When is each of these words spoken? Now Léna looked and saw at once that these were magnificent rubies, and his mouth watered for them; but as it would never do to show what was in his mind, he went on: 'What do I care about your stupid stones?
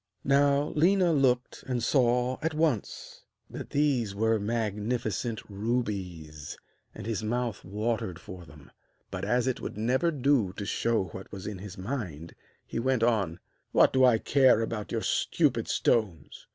Now 0.23 0.73
Léna 0.75 1.15
looked 1.15 1.61
and 1.67 1.83
saw 1.83 2.39
at 2.41 2.55
once 2.55 3.21
that 3.51 3.69
these 3.69 4.15
were 4.15 4.39
magnificent 4.39 5.43
rubies, 5.47 6.57
and 6.95 7.05
his 7.05 7.23
mouth 7.23 7.63
watered 7.63 8.17
for 8.19 8.43
them; 8.43 8.71
but 9.11 9.23
as 9.23 9.45
it 9.45 9.61
would 9.61 9.77
never 9.77 10.09
do 10.09 10.53
to 10.53 10.65
show 10.65 11.03
what 11.09 11.31
was 11.31 11.45
in 11.45 11.59
his 11.59 11.77
mind, 11.77 12.33
he 12.65 12.79
went 12.79 13.03
on: 13.03 13.39
'What 13.73 13.93
do 13.93 14.03
I 14.03 14.17
care 14.17 14.61
about 14.61 14.91
your 14.91 15.01
stupid 15.03 15.67
stones? 15.67 16.47